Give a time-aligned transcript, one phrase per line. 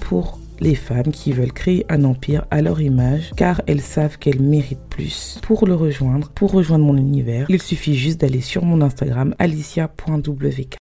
[0.00, 4.40] Pour les femmes qui veulent créer un empire à leur image car elles savent qu'elles
[4.40, 5.38] méritent plus.
[5.42, 10.76] Pour le rejoindre, pour rejoindre mon univers, il suffit juste d'aller sur mon Instagram alicia.wk.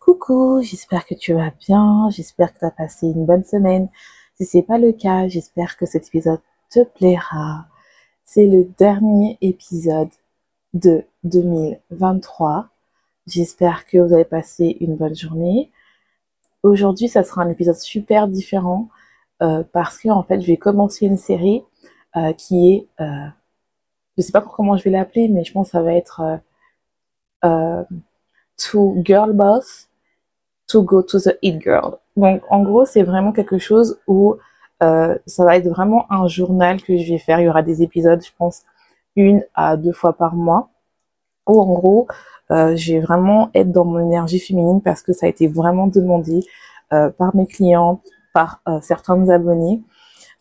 [0.00, 3.88] Coucou, j'espère que tu vas bien, j'espère que tu as passé une bonne semaine.
[4.38, 7.66] Si c'est pas le cas, j'espère que cet épisode te plaira.
[8.24, 10.10] C'est le dernier épisode
[10.74, 12.68] de 2023.
[13.26, 15.70] J'espère que vous avez passé une bonne journée.
[16.62, 18.88] Aujourd'hui, ça sera un épisode super différent
[19.42, 21.62] euh, parce que en fait, je vais commencer une série
[22.16, 23.26] euh, qui est, euh,
[24.16, 26.36] je sais pas comment je vais l'appeler, mais je pense que ça va être euh,
[27.44, 27.84] euh,
[28.56, 29.88] To Girl Boss,
[30.68, 31.98] To Go to the It Girl.
[32.16, 34.36] Donc, en gros, c'est vraiment quelque chose où
[34.82, 37.40] euh, ça va être vraiment un journal que je vais faire.
[37.40, 38.62] Il y aura des épisodes, je pense,
[39.14, 40.70] une à deux fois par mois.
[41.46, 42.14] Où en gros, euh,
[42.50, 46.44] je vais vraiment être dans mon énergie féminine parce que ça a été vraiment demandé
[46.92, 48.00] euh, par mes clientes,
[48.32, 49.82] par euh, certains abonnés.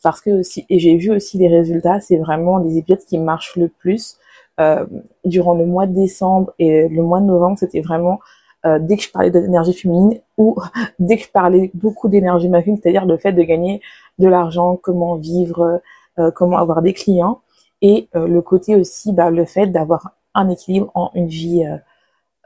[0.04, 3.56] Parce que aussi, et j'ai vu aussi les résultats, c'est vraiment les épisodes qui marchent
[3.56, 4.18] le plus.
[4.60, 4.86] Euh,
[5.26, 8.20] durant le mois de décembre et le mois de novembre, c'était vraiment
[8.66, 10.56] euh, dès que je parlais d'énergie féminine ou
[11.00, 13.82] dès que je parlais beaucoup d'énergie masculine, c'est-à-dire le fait de gagner
[14.20, 15.82] de l'argent, comment vivre,
[16.20, 17.42] euh, comment avoir des clients,
[17.82, 21.64] et euh, le côté aussi, bah, le fait d'avoir un équilibre en une vie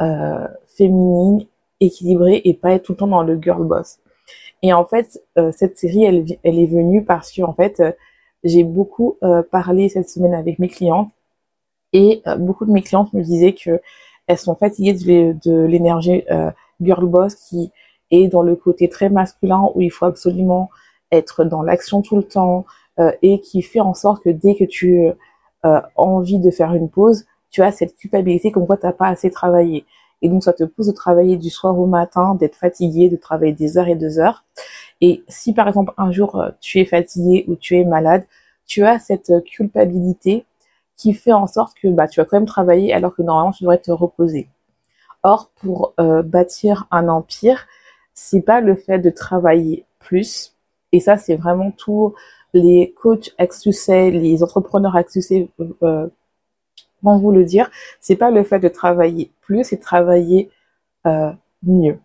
[0.02, 1.46] euh, féminine,
[1.80, 4.00] équilibrée et pas être tout le temps dans le girl boss.
[4.62, 7.92] Et en fait, euh, cette série, elle, elle est venue parce que en fait, euh,
[8.44, 11.10] j'ai beaucoup euh, parlé cette semaine avec mes clientes
[11.92, 13.82] et beaucoup de mes clientes me disaient que
[14.28, 16.24] elles sont fatiguées de, l'énergie
[16.80, 17.72] girl boss qui
[18.12, 20.70] est dans le côté très masculin où il faut absolument
[21.12, 22.66] être dans l'action tout le temps
[23.24, 25.10] et qui fait en sorte que dès que tu
[25.64, 29.08] as envie de faire une pause, tu as cette culpabilité comme quoi tu n'as pas
[29.08, 29.86] assez travaillé.
[30.22, 33.54] Et donc, ça te pousse de travailler du soir au matin, d'être fatigué, de travailler
[33.54, 34.44] des heures et des heures.
[35.02, 38.26] Et si, par exemple, un jour, euh, tu es fatigué ou tu es malade,
[38.66, 40.46] tu as cette culpabilité
[40.98, 43.64] qui fait en sorte que bah, tu vas quand même travailler alors que normalement, tu
[43.64, 44.50] devrais te reposer.
[45.24, 47.68] Or, pour euh, bâtir un empire,
[48.14, 50.56] c'est pas le fait de travailler plus.
[50.92, 52.14] Et ça, c'est vraiment tous
[52.54, 54.98] les coachs succès, les entrepreneurs
[55.84, 56.08] euh,
[57.04, 57.70] vont vous le dire.
[58.00, 60.50] C'est pas le fait de travailler plus, c'est travailler
[61.06, 61.32] euh,
[61.64, 62.00] mieux.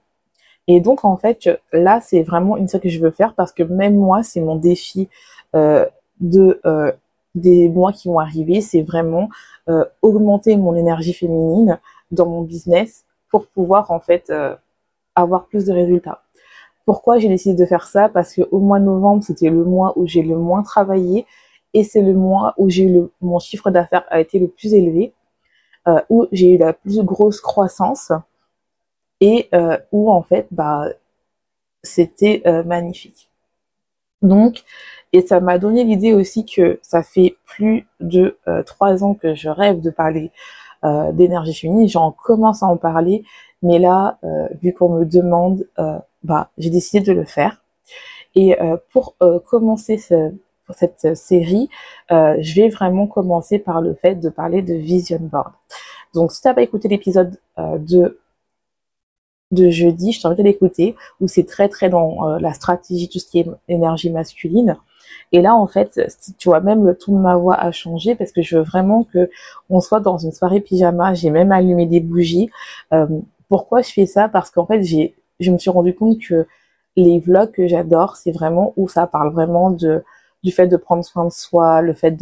[0.67, 3.63] Et donc, en fait, là, c'est vraiment une chose que je veux faire parce que
[3.63, 5.09] même moi, c'est mon défi
[5.55, 5.87] euh,
[6.21, 6.93] de euh,
[7.35, 9.29] des mois qui vont arriver, c'est vraiment
[10.03, 11.81] augmenter mon énergie féminine
[12.11, 14.33] dans mon business pour pouvoir en fait
[15.17, 16.23] avoir plus de résultats.
[16.85, 18.09] Pourquoi j'ai décidé de faire ça?
[18.09, 21.27] Parce que au mois de novembre, c'était le mois où j'ai le moins travaillé
[21.75, 24.75] et c'est le mois où j'ai eu le, mon chiffre d'affaires a été le plus
[24.75, 25.15] élevé,
[25.89, 28.13] euh, où j'ai eu la plus grosse croissance
[29.21, 30.89] et euh, où en fait bah
[31.83, 33.31] c'était euh, magnifique.
[34.23, 34.65] Donc
[35.13, 39.35] et ça m'a donné l'idée aussi que ça fait plus de euh, trois ans que
[39.35, 40.33] je rêve de parler
[40.85, 41.89] euh, d'énergie féminine.
[41.89, 43.25] J'en commence à en parler,
[43.63, 45.67] mais là, euh, vu qu'on me demande,
[46.25, 47.63] bah, j'ai décidé de le faire.
[48.37, 48.57] Et
[48.93, 50.33] pour commencer ce-
[50.67, 51.69] pour cette série,
[52.11, 55.53] euh, je vais vraiment commencer par le fait de parler de vision board.
[56.15, 58.19] Donc, si tu n'as pas écouté l'épisode euh, de
[59.51, 63.19] de jeudi, je t'invite à l'écouter, où c'est très très dans euh, la stratégie, tout
[63.19, 64.77] ce qui est énergie masculine.
[65.33, 66.01] Et là, en fait,
[66.39, 69.05] tu vois, même le ton de ma voix a changé parce que je veux vraiment
[69.05, 69.31] que
[69.71, 71.15] on soit dans une soirée pyjama.
[71.15, 72.51] J'ai même allumé des bougies.
[72.93, 73.07] Euh,
[73.49, 74.29] pourquoi je fais ça?
[74.29, 76.47] Parce qu'en fait, je me suis rendu compte que
[76.97, 80.05] les vlogs que j'adore, c'est vraiment où ça parle vraiment de
[80.45, 82.17] du fait de prendre soin de soi, le fait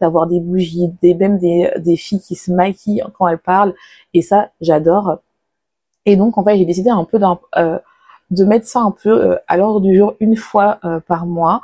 [0.00, 3.74] d'avoir des bougies, des même des filles qui se maquillent quand elles parlent.
[4.14, 5.20] Et ça, j'adore.
[6.06, 7.20] Et donc, en fait, j'ai décidé un peu
[7.56, 7.78] euh,
[8.30, 11.60] de mettre ça un peu euh, à l'ordre du jour une fois euh, par mois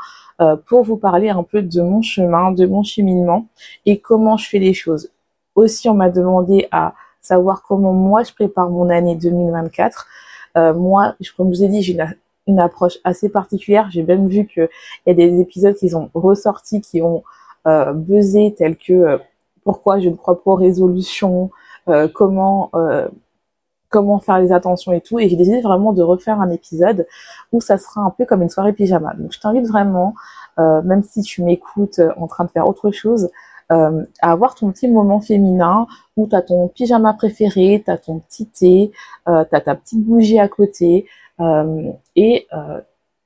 [0.67, 3.47] pour vous parler un peu de mon chemin, de mon cheminement
[3.87, 5.08] et comment je fais les choses.
[5.55, 10.06] Aussi, on m'a demandé à savoir comment moi je prépare mon année 2024.
[10.56, 12.15] Euh, moi, comme je vous ai dit, j'ai une,
[12.47, 13.89] une approche assez particulière.
[13.91, 14.69] J'ai même vu qu'il
[15.06, 17.23] y a des épisodes qui sont ressortis, qui ont
[17.67, 19.19] euh, buzzé, tels que euh,
[19.65, 21.50] pourquoi je ne crois pas aux résolutions,
[21.89, 22.71] euh, comment
[23.89, 25.19] comment faire les attentions et tout.
[25.19, 27.06] Et j'ai décidé vraiment de refaire un épisode
[27.53, 29.12] où ça sera un peu comme une soirée pyjama.
[29.19, 30.15] Donc je t'invite vraiment,
[30.56, 33.29] même si tu m'écoutes en train de faire autre chose,
[33.69, 33.93] à
[34.23, 35.87] avoir ton petit moment féminin
[36.17, 38.93] où tu as ton pyjama préféré, tu as ton petit thé,
[39.27, 41.06] tu as ta petite bougie à côté
[42.17, 42.81] et euh,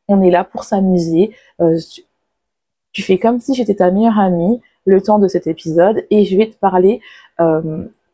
[0.08, 1.34] on est là pour s'amuser.
[1.60, 1.78] Euh,
[2.92, 6.36] tu, fais comme si j'étais ta meilleure amie le temps de cet épisode et je
[6.36, 7.00] vais te parler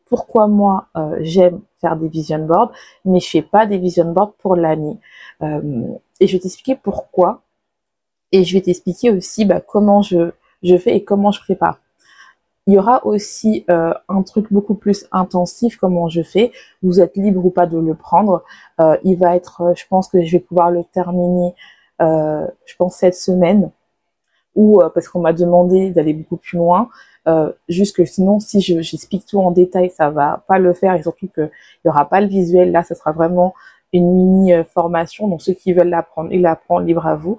[0.05, 0.87] pourquoi moi
[1.21, 2.71] j'aime faire des vision boards,
[3.05, 4.97] mais je fais pas des vision boards pour l'année.
[5.41, 7.43] et je vais t'expliquer pourquoi
[8.31, 10.31] et je vais t'expliquer aussi bah, comment je
[10.77, 11.79] fais et comment je prépare.
[12.65, 16.53] Il y aura aussi euh, un truc beaucoup plus intensif, comment je fais.
[16.81, 18.43] Vous êtes libre ou pas de le prendre.
[18.79, 21.53] Euh, il va être, euh, je pense que je vais pouvoir le terminer,
[21.99, 23.71] je pense cette semaine,
[24.55, 26.89] ou parce qu'on m'a demandé d'aller beaucoup plus loin.
[27.69, 31.01] Juste que sinon, si je j'explique tout en détail, ça va pas le faire et
[31.01, 32.71] surtout que il y aura pas le visuel.
[32.71, 33.53] Là, ce sera vraiment
[33.93, 35.29] une mini formation.
[35.29, 37.37] Donc ceux qui veulent l'apprendre, ils l'apprennent libre à vous.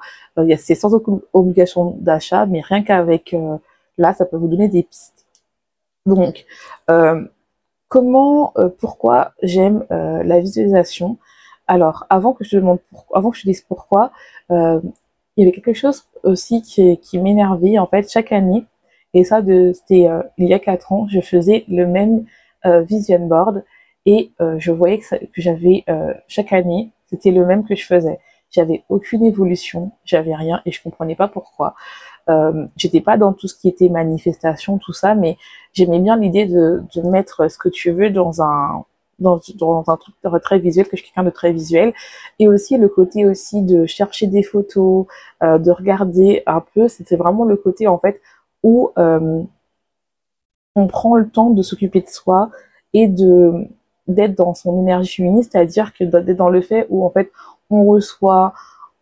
[0.58, 3.34] C'est sans aucune obligation d'achat, mais rien qu'avec
[3.98, 5.13] là, ça peut vous donner des pistes.
[6.06, 6.44] Donc,
[6.90, 7.24] euh,
[7.88, 11.18] comment, euh, pourquoi j'aime euh, la visualisation?
[11.66, 12.78] Alors, avant que je te demande
[13.14, 14.12] avant que je te dise pourquoi,
[14.50, 14.80] euh,
[15.36, 17.78] il y avait quelque chose aussi qui, qui m'énervait.
[17.78, 18.64] En fait, chaque année,
[19.14, 19.40] et ça,
[19.72, 20.08] c'était
[20.38, 22.26] il y a quatre ans, je faisais le même
[22.64, 23.64] vision board
[24.06, 25.84] et je voyais que, que j'avais
[26.28, 28.18] chaque année, c'était le même que je faisais.
[28.50, 31.74] J'avais aucune évolution, j'avais rien et je comprenais pas pourquoi.
[32.30, 35.36] Euh, j'étais pas dans tout ce qui était manifestation, tout ça, mais
[35.72, 38.84] j'aimais bien l'idée de, de mettre ce que tu veux dans un
[39.20, 41.94] dans, un truc très visuel, que je suis quelqu'un de très visuel,
[42.40, 45.06] et aussi le côté aussi de chercher des photos,
[45.42, 48.20] euh, de regarder un peu, c'était vraiment le côté en fait
[48.64, 49.42] où euh,
[50.74, 52.50] on prend le temps de s'occuper de soi
[52.92, 53.68] et de
[54.08, 57.30] d'être dans son énergie féministe, c'est-à-dire que d'être dans le fait où en fait
[57.70, 58.52] on reçoit,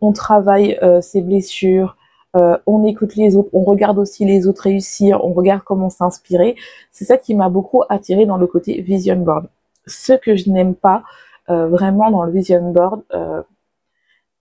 [0.00, 1.96] on travaille ses blessures,
[2.36, 6.56] euh, on écoute les autres, on regarde aussi les autres réussir, on regarde comment s'inspirer.
[6.90, 9.48] C'est ça qui m'a beaucoup attiré dans le côté vision board.
[9.86, 11.02] Ce que je n'aime pas
[11.50, 13.42] euh, vraiment dans le vision board euh,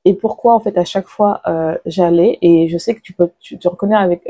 [0.06, 1.42] et pourquoi en fait à chaque fois
[1.86, 3.30] j'allais et je sais que tu peux
[3.60, 4.28] te reconnais avec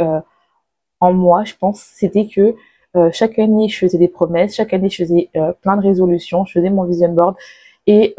[0.99, 2.55] en moi, je pense, c'était que
[3.13, 5.29] chaque année je faisais des promesses, chaque année je faisais
[5.61, 7.35] plein de résolutions, je faisais mon vision board
[7.87, 8.15] et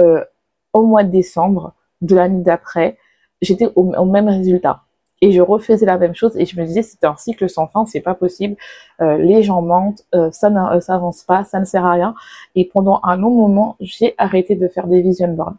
[0.73, 2.97] au mois de décembre de l'année d'après,
[3.43, 4.83] j'étais au même résultat
[5.23, 7.87] et je refaisais la même chose et je me disais c'était un cycle sans fin,
[7.87, 8.57] c'est pas possible.
[9.01, 12.15] Euh, les gens mentent, euh, ça n'avance euh, pas, ça ne sert à rien.
[12.57, 15.55] Et pendant un long moment, j'ai arrêté de faire des vision boards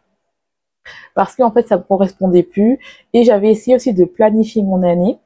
[1.15, 2.79] parce qu'en fait ça me correspondait plus
[3.13, 5.17] et j'avais essayé aussi de planifier mon année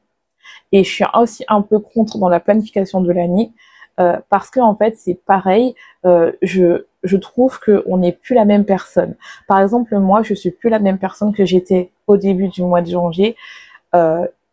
[0.71, 3.51] et je suis aussi un peu contre dans la planification de l'année
[3.99, 5.75] euh, parce que en fait c'est pareil
[6.05, 9.15] euh, je je trouve que on n'est plus la même personne
[9.47, 12.81] par exemple moi je suis plus la même personne que j'étais au début du mois
[12.81, 13.35] de janvier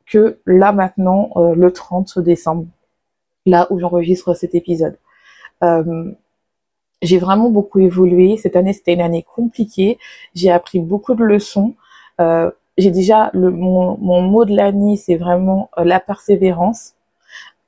[0.06, 2.66] que là maintenant, euh, le 30 décembre,
[3.46, 4.98] là où j'enregistre cet épisode.
[5.62, 6.12] Euh,
[7.02, 8.36] j'ai vraiment beaucoup évolué.
[8.36, 9.98] Cette année, c'était une année compliquée.
[10.34, 11.74] J'ai appris beaucoup de leçons.
[12.20, 16.94] Euh, j'ai déjà mon, mot de l'année, c'est vraiment euh, la persévérance.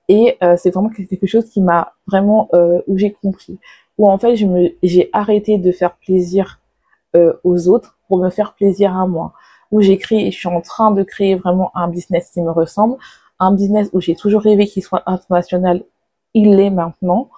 [0.09, 2.49] Et euh, c'est vraiment quelque chose qui m'a vraiment
[2.87, 3.59] où j'ai compris.
[3.99, 4.37] Où en fait,
[4.83, 6.61] j'ai arrêté de faire plaisir
[7.45, 9.33] aux autres pour me faire plaisir à moi
[9.71, 12.97] où j'ai créé, je suis en train de créer vraiment un business qui me ressemble,
[13.39, 15.83] un business où j'ai toujours rêvé qu'il soit international,
[16.35, 17.31] il l'est maintenant,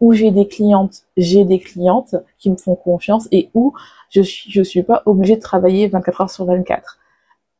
[0.00, 3.74] où j'ai des clientes, j'ai des clientes qui me font confiance et où
[4.10, 6.98] je suis, je suis pas obligée de travailler 24 heures sur 24.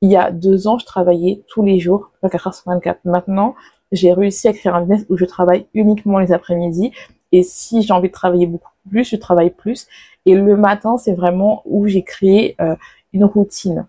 [0.03, 3.01] Il y a deux ans, je travaillais tous les jours, 24 heures sur 24.
[3.05, 3.55] Maintenant,
[3.93, 6.93] j'ai réussi à créer un business où je travaille uniquement les après-midi.
[7.33, 9.87] Et si j'ai envie de travailler beaucoup plus, je travaille plus.
[10.27, 12.77] Et le matin, c'est vraiment où j'ai créé euh,
[13.13, 13.87] une routine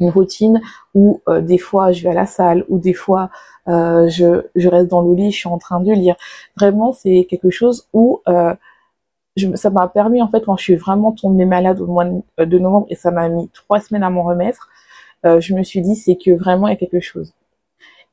[0.00, 0.60] une routine
[0.94, 3.30] où euh, des fois je vais à la salle ou des fois
[3.68, 6.16] euh, je, je reste dans le lit, je suis en train de lire.
[6.56, 8.54] Vraiment, c'est quelque chose où euh,
[9.36, 12.58] je, ça m'a permis en fait quand je suis vraiment tombée malade au mois de
[12.58, 14.68] novembre et ça m'a mis trois semaines à m'en remettre.
[15.24, 17.34] je me suis dit c'est que vraiment il y a quelque chose.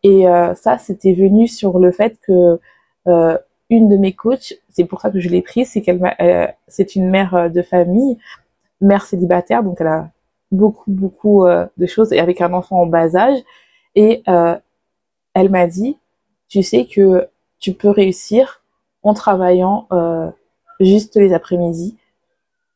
[0.04, 0.26] Et
[0.56, 2.60] ça, c'était venu sur le fait que
[3.70, 7.10] une de mes coachs, c'est pour ça que je l'ai prise, c'est qu'elle c'est une
[7.10, 8.18] mère de famille,
[8.82, 10.12] mère célibataire, donc elle a
[10.52, 13.40] beaucoup, beaucoup euh, de choses et avec un enfant en bas âge.
[13.96, 14.56] Et euh,
[15.34, 15.98] elle m'a dit,
[16.48, 17.28] tu sais que
[17.60, 18.64] tu peux réussir
[19.04, 20.30] en travaillant euh,
[20.80, 21.98] juste les après-midi.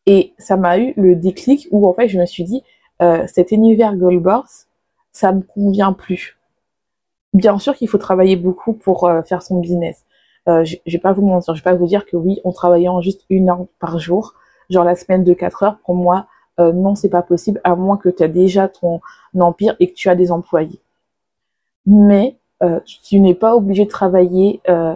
[0.06, 2.64] Et ça m'a eu le déclic où en fait je me suis dit,
[3.26, 4.48] cet univers Goldbars,
[5.12, 6.38] ça me convient plus.
[7.34, 10.06] Bien sûr qu'il faut travailler beaucoup pour faire son business.
[10.46, 13.26] Je, je vais pas vous mentir, je vais pas vous dire que oui, en juste
[13.32, 14.36] une heure par jour,
[14.70, 15.80] genre la semaine de quatre heures.
[15.84, 16.28] Pour moi,
[16.62, 19.02] euh, non, c'est pas possible, à moins que tu as déjà ton
[19.40, 20.80] empire et que tu as des employés.
[21.86, 24.96] Mais euh, tu n'es pas obligé de travailler euh,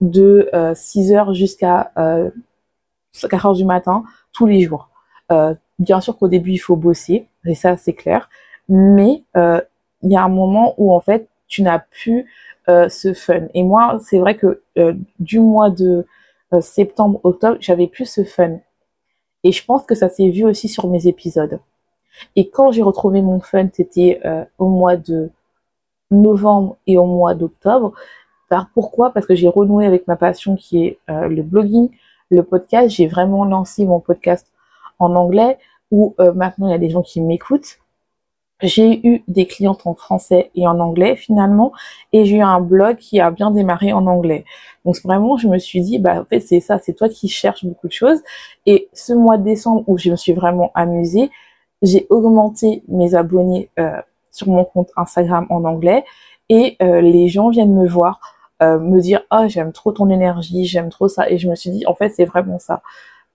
[0.00, 4.88] de 6 heures jusqu'à 4 heures du matin tous les jours.
[5.78, 8.28] bien sûr qu'au début, il faut bosser, et ça, c'est clair.
[8.68, 12.26] Mais il y a un moment où, en fait, tu n'as plus
[12.68, 13.42] euh, ce fun.
[13.52, 16.06] Et moi, c'est vrai que euh, du mois de
[16.54, 18.58] euh, septembre, octobre, j'avais plus ce fun.
[19.44, 21.60] Et je pense que ça s'est vu aussi sur mes épisodes.
[22.34, 24.20] Et quand j'ai retrouvé mon fun, c'était
[24.58, 25.30] au mois de
[26.10, 27.92] novembre et au mois d'octobre.
[28.48, 29.10] Par pourquoi?
[29.10, 31.90] Parce que j'ai renoué avec ma passion qui est le blogging,
[32.30, 32.90] le podcast.
[32.90, 34.50] J'ai vraiment lancé mon podcast
[34.98, 35.58] en anglais
[35.90, 37.78] où maintenant il y a des gens qui m'écoutent
[38.62, 41.72] j'ai eu des clientes en français et en anglais finalement,
[42.12, 44.44] et j'ai eu un blog qui a bien démarré en anglais.
[44.84, 47.64] Donc vraiment, je me suis dit, bah en fait c'est ça, c'est toi qui cherches
[47.64, 48.20] beaucoup de choses.
[48.66, 51.30] Et ce mois de décembre où je me suis vraiment amusée,
[51.82, 56.04] j'ai augmenté mes abonnés euh, sur mon compte Instagram en anglais,
[56.48, 58.20] et euh, les gens viennent me voir,
[58.62, 61.70] euh, me dire, oh j'aime trop ton énergie, j'aime trop ça, et je me suis
[61.70, 62.82] dit, en fait c'est vraiment ça.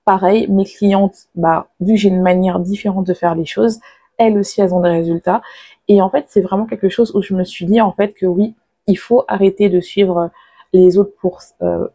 [0.05, 3.79] Pareil, mes clientes, bah vu que j'ai une manière différente de faire les choses,
[4.19, 5.41] elles aussi, elles ont des résultats.
[5.87, 8.27] Et en fait, c'est vraiment quelque chose où je me suis dit, en fait, que
[8.27, 8.53] oui,
[8.85, 10.29] il faut arrêter de suivre
[10.73, 11.87] les autres pour, euh,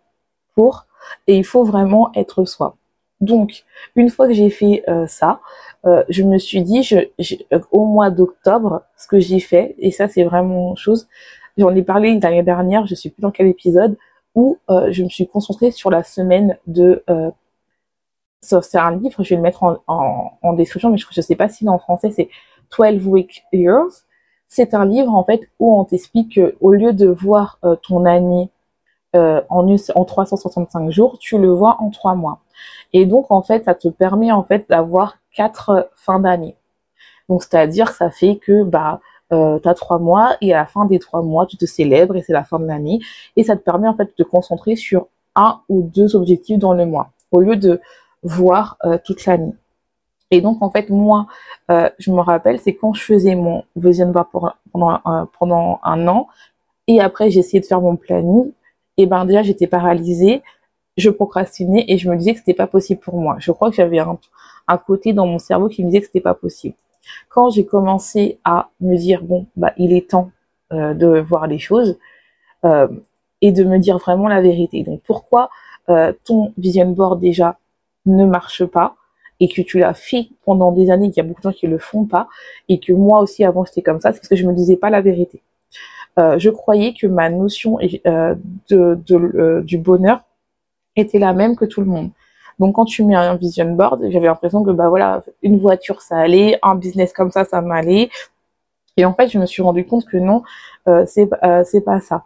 [0.54, 0.86] pour
[1.26, 2.76] et il faut vraiment être soi.
[3.20, 3.64] Donc,
[3.94, 5.40] une fois que j'ai fait euh, ça,
[5.86, 6.88] euh, je me suis dit,
[7.70, 11.06] au mois d'octobre, ce que j'ai fait, et ça c'est vraiment chose,
[11.56, 13.96] j'en ai parlé l'année dernière, je sais plus dans quel épisode,
[14.34, 17.04] où je me suis concentrée sur la semaine de
[18.44, 21.68] c'est un livre, je vais le mettre en, description, mais je ne sais pas si
[21.68, 22.28] en français c'est
[22.78, 24.04] 12 Week Years.
[24.48, 28.50] C'est un livre en fait où on t'explique qu'au lieu de voir euh, ton année
[29.16, 32.40] euh, en, en 365 jours, tu le vois en 3 mois.
[32.92, 36.56] Et donc en fait, ça te permet en fait d'avoir 4 fins d'année.
[37.28, 39.00] Donc c'est-à-dire que ça fait que bah
[39.32, 42.16] euh, tu as 3 mois et à la fin des 3 mois, tu te célèbres
[42.16, 43.00] et c'est la fin de l'année.
[43.36, 46.74] Et ça te permet en fait de te concentrer sur un ou deux objectifs dans
[46.74, 47.10] le mois.
[47.32, 47.80] Au lieu de
[48.24, 49.54] voir euh, toute l'année.
[50.30, 51.26] Et donc, en fait, moi,
[51.70, 54.28] euh, je me rappelle, c'est quand je faisais mon vision board
[54.72, 56.26] pendant, un, pendant un an,
[56.88, 58.50] et après, j'ai essayé de faire mon planning,
[58.96, 60.42] et ben déjà, j'étais paralysée,
[60.96, 63.36] je procrastinais, et je me disais que c'était pas possible pour moi.
[63.38, 64.18] Je crois que j'avais un,
[64.66, 66.74] un côté dans mon cerveau qui me disait que c'était pas possible.
[67.28, 70.30] Quand j'ai commencé à me dire, bon, bah, il est temps
[70.72, 71.98] euh, de voir les choses,
[72.64, 72.88] euh,
[73.40, 74.82] et de me dire vraiment la vérité.
[74.82, 75.50] Donc, pourquoi
[75.90, 77.58] euh, ton vision board déjà
[78.06, 78.96] ne marche pas
[79.40, 81.66] et que tu l'as fait pendant des années, qu'il y a beaucoup de gens qui
[81.66, 82.28] le font pas
[82.68, 84.90] et que moi aussi avant j'étais comme ça, c'est parce que je me disais pas
[84.90, 85.42] la vérité.
[86.18, 88.34] Euh, je croyais que ma notion euh,
[88.70, 90.20] de, de euh, du bonheur
[90.96, 92.10] était la même que tout le monde.
[92.60, 96.18] Donc quand tu mets un vision board, j'avais l'impression que bah voilà, une voiture ça
[96.18, 98.10] allait, un business comme ça ça m'allait.
[98.96, 100.42] Et en fait, je me suis rendu compte que non,
[100.88, 102.22] euh, c'est euh, c'est pas ça.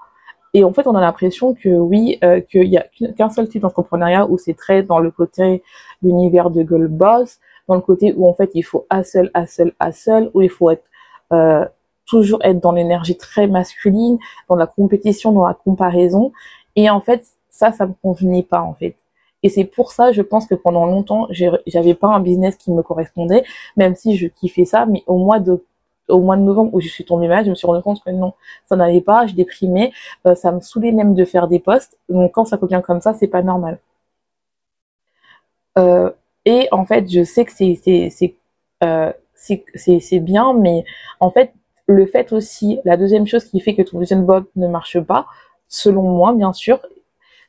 [0.54, 2.86] Et en fait, on a l'impression que oui, euh, qu'il y a
[3.16, 5.62] qu'un seul type d'entrepreneuriat où c'est très dans le côté
[6.02, 7.38] l'univers de girl boss,
[7.68, 10.42] dans le côté où en fait il faut à seul, à seul, à seul, où
[10.42, 10.84] il faut être
[11.32, 11.66] euh,
[12.06, 16.32] toujours être dans l'énergie très masculine, dans la compétition, dans la comparaison.
[16.76, 18.96] Et en fait, ça, ça me convenait pas en fait.
[19.42, 22.82] Et c'est pour ça, je pense que pendant longtemps, j'avais pas un business qui me
[22.82, 23.44] correspondait,
[23.76, 24.86] même si je kiffais ça.
[24.86, 25.64] Mais au mois de
[26.08, 28.10] au mois de novembre où je suis tombée malade, je me suis rendu compte que
[28.10, 28.34] non,
[28.66, 29.92] ça n'allait pas, je déprimais,
[30.26, 31.98] euh, ça me saoulait même de faire des posts.
[32.08, 33.78] Donc quand ça revient comme ça, c'est pas normal.
[35.78, 36.10] Euh,
[36.44, 38.14] et en fait, je sais que c'est c'est
[39.34, 40.84] c'est euh, bien, mais
[41.20, 41.52] en fait,
[41.86, 45.26] le fait aussi, la deuxième chose qui fait que ton vision board ne marche pas,
[45.68, 46.80] selon moi bien sûr,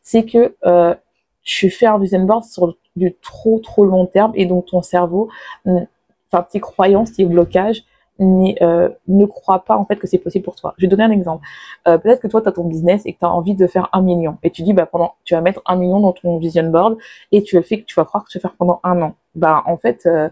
[0.01, 0.95] c'est que euh,
[1.43, 5.29] tu fais un vision board sur du trop trop long terme et donc ton cerveau,
[5.65, 7.83] enfin tes croyances, tes blocages
[8.21, 10.73] euh, ne crois pas en fait que c'est possible pour toi.
[10.77, 11.45] Je vais donner un exemple.
[11.87, 13.89] Euh, peut-être que toi, tu as ton business et que tu as envie de faire
[13.93, 14.37] un million.
[14.43, 16.97] Et tu dis, bah, pendant, tu vas mettre un million dans ton vision board
[17.31, 19.15] et tu le fais que tu vas croire que tu vas faire pendant un an.
[19.35, 20.29] Bah, en fait, euh,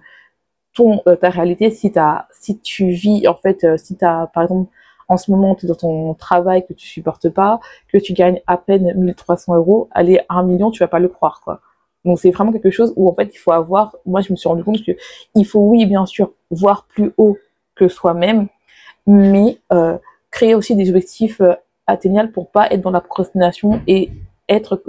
[0.74, 4.70] ton, ta réalité, si, as, si tu vis, en fait, si tu par exemple,
[5.10, 8.41] en ce moment, tu es dans ton travail que tu supportes pas, que tu gagnes
[8.48, 11.62] à peine 1300 euros, aller à un million, tu vas pas le croire, quoi.
[12.08, 13.98] Donc c'est vraiment quelque chose où en fait il faut avoir.
[14.06, 14.94] Moi je me suis rendu compte que
[15.36, 17.38] il faut oui bien sûr voir plus haut
[17.78, 18.48] que soi-même,
[19.06, 19.98] mais euh,
[20.32, 21.56] créer aussi des objectifs euh,
[21.88, 24.12] atteignables pour pas être dans la procrastination et
[24.50, 24.84] être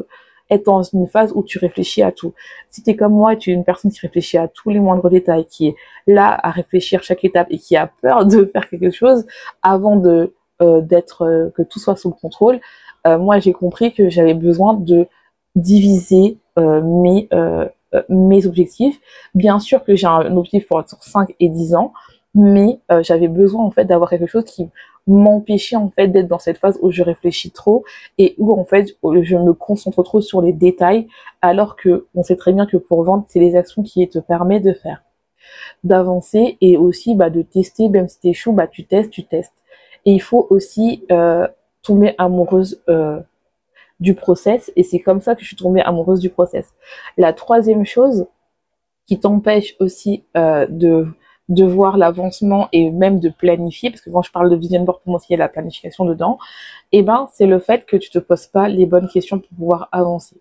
[0.51, 2.33] être dans une phase où tu réfléchis à tout.
[2.71, 4.81] Si tu es comme moi et tu es une personne qui réfléchit à tous les
[4.81, 5.77] moindres détails, qui est
[6.07, 9.27] là à réfléchir chaque étape et qui a peur de faire quelque chose
[9.63, 12.61] avant de euh, d'être euh, que tout soit sous le contrôle,
[13.07, 15.07] moi j'ai compris que j'avais besoin de
[15.55, 17.27] diviser mes
[18.09, 19.01] mes objectifs.
[19.35, 21.95] Bien sûr que j'ai un objectif pour être sur 5 et 10 ans,
[22.39, 24.71] mais j'avais besoin en fait d'avoir quelque chose qui
[25.09, 27.85] m'empêcher en fait d'être dans cette phase où je réfléchis trop
[28.19, 31.09] et où en fait je me concentre trop sur les détails
[31.43, 34.65] alors que on sait très bien que pour vendre c'est les actions qui te permettent
[34.65, 35.03] de faire
[35.85, 37.89] d'avancer et aussi bah, de tester.
[37.89, 39.55] Même si échoues bah tu testes tu testes.
[40.05, 41.47] Et il faut aussi euh,
[41.83, 43.21] tomber amoureuse euh,
[44.01, 46.73] du process et c'est comme ça que je suis tombée amoureuse du process.
[47.17, 48.27] La troisième chose
[49.07, 51.09] qui t'empêche aussi euh, de
[51.49, 55.01] de voir l'avancement et même de planifier, parce que quand je parle de vision board,
[55.03, 56.39] pour moi, il y a la planification dedans,
[56.93, 59.89] eh ben, c'est le fait que tu te poses pas les bonnes questions pour pouvoir
[59.93, 60.37] avancer.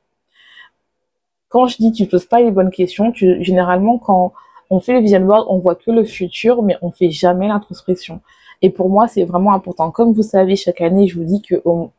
[1.49, 4.33] Quand je dis tu te poses pas les bonnes questions, tu, généralement, quand
[4.69, 8.21] on fait le vision board, on voit que le futur, mais on fait jamais l'introspection.
[8.61, 9.91] Et pour moi, c'est vraiment important.
[9.91, 11.91] Comme vous savez, chaque année, je vous dis que au,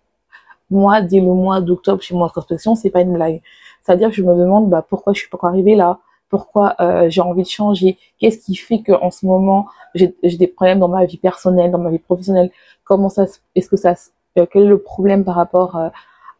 [0.70, 3.40] moi, dès le mois d'octobre, chez moi, introspection, c'est pas une blague.
[3.82, 5.98] C'est-à-dire que je me demande, bah, pourquoi je suis pas arrivée là?
[6.28, 10.46] Pourquoi euh, j'ai envie de changer, qu'est-ce qui fait que en ce moment j'ai des
[10.46, 12.50] problèmes dans ma vie personnelle, dans ma vie professionnelle,
[12.84, 13.94] comment ça, est-ce que ça,
[14.38, 15.88] euh, quel est le problème par rapport euh,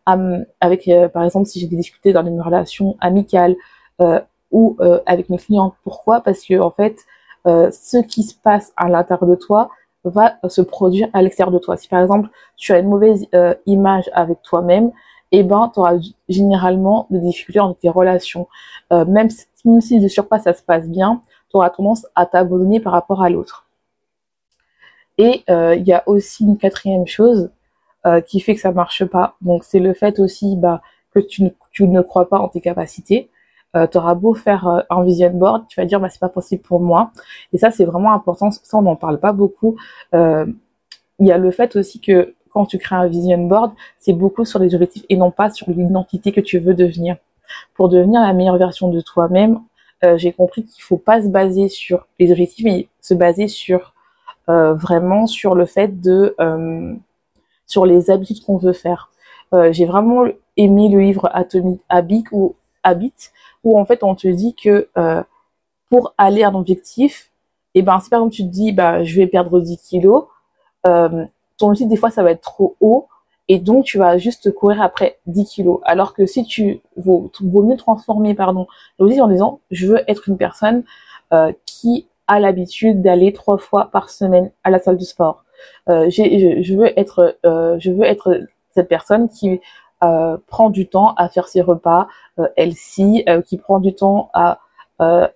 [0.07, 0.16] à,
[0.61, 3.57] avec, par exemple, si j'ai des difficultés dans une relation amicale
[4.50, 6.23] ou avec mes clients, pourquoi?
[6.23, 7.04] Parce que en fait,
[7.45, 9.68] ce qui se passe à l'intérieur de toi
[10.04, 11.76] va se produire à l'extérieur de toi.
[11.76, 13.26] Si par exemple tu as une mauvaise
[13.66, 14.92] image avec toi-même,
[15.32, 15.97] eh ben, tu auras
[16.28, 18.49] généralement des difficultés dans tes relations.
[18.92, 22.26] Euh, même, si, même si de surpas ça se passe bien, tu auras tendance à
[22.26, 23.66] t'abandonner par rapport à l'autre.
[25.18, 27.50] Et euh, il y a aussi une quatrième chose
[28.06, 29.37] euh, qui fait que ça marche pas.
[29.42, 30.80] Donc c'est le fait aussi bah,
[31.12, 31.42] que tu
[31.80, 33.28] ne, crois pas en tes capacités.
[33.76, 36.28] Euh, tu auras beau faire euh, un vision board, tu vas dire bah c'est pas
[36.28, 37.11] possible pour moi.
[37.52, 38.50] Et ça c'est vraiment important.
[38.52, 39.76] Ça on n'en parle pas beaucoup.
[40.12, 44.44] Il y a le fait aussi que quand tu crées un vision board, c'est beaucoup
[44.44, 47.16] sur les objectifs et non pas sur l'identité que tu veux devenir.
[47.75, 49.61] Pour devenir la meilleure version de toi-même,
[50.05, 53.94] euh, j'ai compris qu'il faut pas se baser sur les objectifs, mais se baser sur
[54.49, 56.94] euh, vraiment sur le fait de euh,
[57.66, 59.11] sur les habitudes qu'on veut faire.
[59.70, 60.25] j'ai vraiment
[60.57, 63.14] aimé le livre Atomic Habit ou Habit
[63.64, 64.88] où en fait on te dit que
[65.90, 67.31] pour aller à un objectif,
[67.75, 70.25] et eh ben si par exemple tu te dis bah je vais perdre 10 kilos,
[71.59, 73.09] ton objectif des fois ça va être trop haut
[73.49, 75.81] et donc tu vas juste courir après 10 kilos.
[75.85, 78.66] Alors que si tu vaut, mieux transformer pardon
[78.99, 80.85] l'objectif en disant je veux être une personne
[81.33, 85.44] euh, qui a l'habitude d'aller trois fois par semaine à la salle de sport.
[85.88, 88.40] Euh, je, veux être euh, je veux être
[88.75, 89.61] cette personne qui
[90.47, 92.07] prend du temps à faire ses repas
[92.57, 94.61] healthy, euh, qui prend du temps à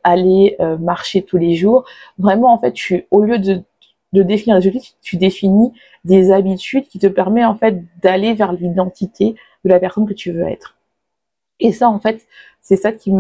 [0.05, 1.85] aller marcher tous les jours.
[2.19, 3.63] Vraiment en fait, tu au lieu de
[4.13, 5.73] de définir des objectifs, tu définis
[6.05, 10.33] des habitudes qui te permettent en fait d'aller vers l'identité de la personne que tu
[10.33, 10.77] veux être.
[11.61, 12.27] Et ça, en fait,
[12.61, 13.13] c'est ça qui,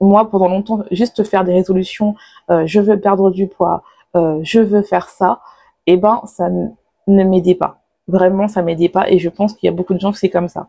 [0.00, 2.14] moi, pendant longtemps, juste faire des résolutions,
[2.50, 3.82] euh, je veux perdre du poids,
[4.16, 5.40] euh, je veux faire ça,
[5.86, 7.82] et eh ben, ça ne m'aidait pas.
[8.06, 10.30] Vraiment, ça m'aidait pas, et je pense qu'il y a beaucoup de gens qui c'est
[10.30, 10.68] comme ça.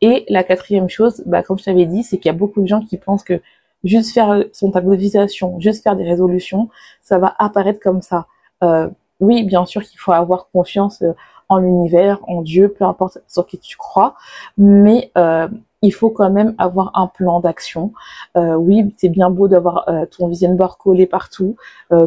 [0.00, 2.66] Et la quatrième chose, bah, comme je t'avais dit, c'est qu'il y a beaucoup de
[2.66, 3.40] gens qui pensent que
[3.84, 6.68] juste faire son tableau juste faire des résolutions,
[7.02, 8.26] ça va apparaître comme ça.
[8.62, 8.88] Euh,
[9.20, 11.12] oui, bien sûr qu'il faut avoir confiance euh,
[11.48, 14.16] en l'univers, en Dieu, peu importe sur qui tu crois,
[14.58, 15.48] mais euh,
[15.82, 17.92] il faut quand même avoir un plan d'action.
[18.36, 21.56] Euh, oui, c'est bien beau d'avoir ton vision board collé partout,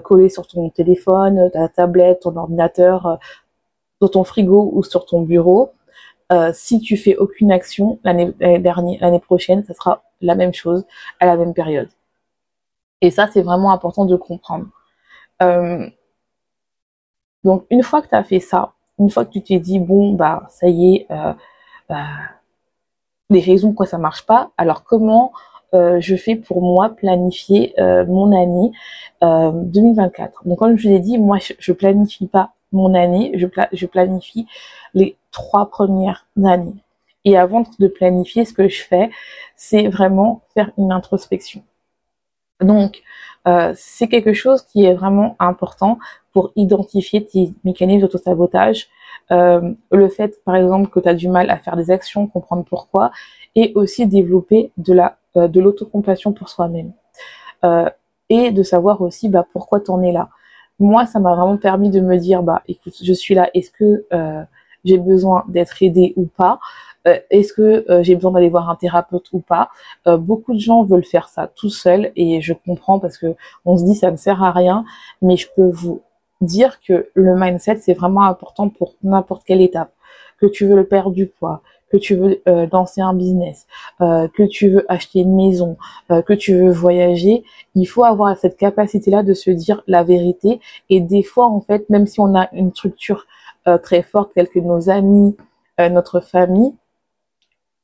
[0.03, 3.17] collé sur ton téléphone, ta tablette, ton ordinateur,
[4.01, 5.71] sur ton frigo ou sur ton bureau.
[6.53, 10.85] si tu fais aucune action l'année prochaine, ça sera la même chose
[11.19, 11.89] à la même période.
[13.01, 14.67] Et ça, c'est vraiment important de comprendre.
[17.43, 20.13] Donc une fois que tu as fait ça, une fois que tu t'es dit bon
[20.13, 21.33] bah ça y est, euh,
[21.89, 22.05] bah,
[23.29, 25.31] les raisons pourquoi ça marche pas, alors comment
[25.73, 28.71] euh, je fais pour moi planifier euh, mon année
[29.21, 30.47] 2024.
[30.47, 33.85] Donc comme je vous ai dit, moi je, je planifie pas mon année, je, je
[33.85, 34.47] planifie
[34.93, 36.75] les trois premières années.
[37.25, 39.09] Et avant de planifier, ce que je fais,
[39.55, 41.63] c'est vraiment faire une introspection.
[42.61, 43.01] Donc,
[43.47, 45.97] euh, c'est quelque chose qui est vraiment important
[46.33, 48.87] pour identifier tes mécanismes d'autosabotage.
[49.31, 52.65] Euh, le fait, par exemple, que tu as du mal à faire des actions, comprendre
[52.67, 53.11] pourquoi,
[53.55, 56.91] et aussi développer de la euh, de l'autocompassion pour soi-même.
[57.63, 57.89] Euh,
[58.27, 60.27] et de savoir aussi bah, pourquoi tu en es là.
[60.77, 64.05] Moi, ça m'a vraiment permis de me dire, bah écoute, je suis là, est-ce que
[64.11, 64.43] euh,
[64.83, 66.59] j'ai besoin d'être aidée ou pas?
[67.05, 69.69] Est-ce que euh, j'ai besoin d'aller voir un thérapeute ou pas?
[70.07, 73.35] Euh, Beaucoup de gens veulent faire ça tout seul et je comprends parce que
[73.65, 74.85] on se dit ça ne sert à rien,
[75.21, 76.01] mais je peux vous
[76.41, 79.91] dire que le mindset c'est vraiment important pour n'importe quelle étape.
[80.39, 81.61] Que tu veux perdre du poids,
[81.91, 83.67] que tu veux lancer un business,
[83.99, 85.77] que tu veux acheter une maison,
[86.09, 87.43] que tu veux voyager,
[87.75, 90.59] il faut avoir cette capacité-là de se dire la vérité.
[90.89, 93.27] Et des fois, en fait, même si on a une structure
[93.83, 95.37] très forte, telle que nos amis,
[95.77, 96.73] notre famille,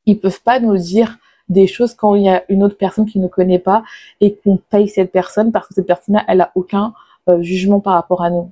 [0.08, 1.18] ils peuvent pas nous dire
[1.50, 3.84] des choses quand il y a une autre personne qui ne connaît pas
[4.20, 6.94] et qu'on paye cette personne parce que cette personne-là, elle a aucun
[7.30, 8.52] euh, jugement par rapport à nous.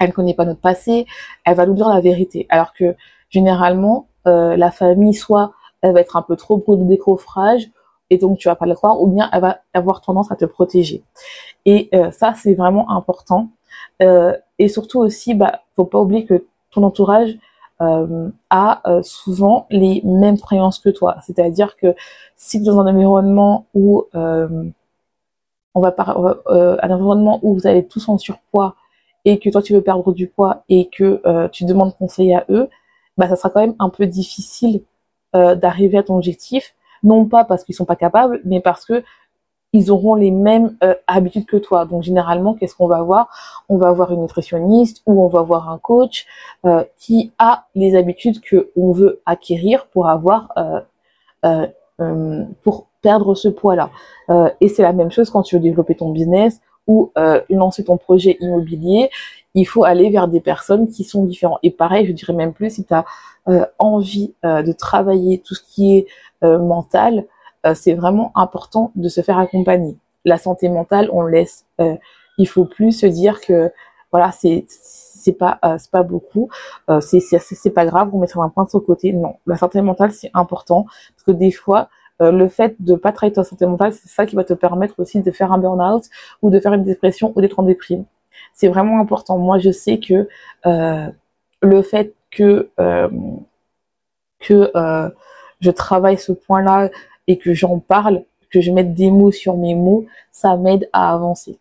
[0.00, 1.06] Elle ne connaît pas notre passé,
[1.44, 2.46] elle va nous dire la vérité.
[2.48, 2.96] Alors que
[3.30, 7.70] généralement, euh, la famille, soit elle va être un peu trop pro de décoffrage
[8.10, 10.44] et donc tu vas pas le croire, ou bien elle va avoir tendance à te
[10.44, 11.02] protéger.
[11.64, 13.48] Et euh, ça, c'est vraiment important.
[14.58, 17.38] et surtout aussi, bah, faut pas oublier que ton entourage,
[17.82, 21.16] euh, a euh, souvent les mêmes croyances que toi.
[21.26, 21.94] C'est-à-dire que
[22.36, 24.64] si tu es dans un environnement où euh,
[25.74, 28.76] on va par, un environnement où vous avez tous en surpoids
[29.24, 32.68] et que toi tu veux perdre du poids et que tu demandes conseil à eux,
[33.16, 34.82] bah ça sera quand même un peu difficile
[35.32, 39.02] d'arriver à ton objectif, non pas parce qu'ils sont pas capables, mais parce que
[39.72, 41.84] ils auront les mêmes euh, habitudes que toi.
[41.84, 43.28] Donc généralement, qu'est-ce qu'on va voir?
[43.68, 46.26] On va voir une nutritionniste ou on va voir un coach
[46.66, 50.52] euh, qui a les habitudes que on veut acquérir pour avoir
[51.44, 53.90] euh, pour perdre ce poids-là.
[54.60, 57.12] et c'est la même chose quand tu veux développer ton business ou
[57.50, 59.10] lancer ton projet immobilier.
[59.54, 61.58] Il faut aller vers des personnes qui sont différentes.
[61.62, 63.04] Et pareil, je dirais même plus si tu as
[63.78, 66.06] envie de travailler tout ce qui est
[66.42, 67.22] mental, euh,
[67.74, 69.96] c'est vraiment important de se faire accompagner.
[70.24, 71.64] La santé mentale, on laisse.
[71.80, 71.96] Euh,
[72.38, 73.70] il faut plus se dire que
[74.10, 76.48] voilà, c'est c'est pas euh, c'est pas beaucoup,
[76.90, 79.12] euh, c'est c'est pas grave, on mettra un point sur le côté.
[79.12, 81.88] Non, la santé mentale c'est important parce que des fois
[82.20, 85.20] le fait de pas travailler ta santé mentale, c'est ça qui va te permettre aussi
[85.22, 86.04] de faire un burn-out
[86.40, 88.04] ou de faire une dépression ou d'être en déprime.
[88.54, 89.38] C'est vraiment important.
[89.38, 90.28] Moi, je sais que
[90.64, 92.70] le fait que
[94.38, 94.70] que
[95.60, 96.90] je travaille ce point-là,
[97.26, 101.12] et que j'en parle, que je mette des mots sur mes mots, ça m'aide à
[101.12, 101.58] avancer.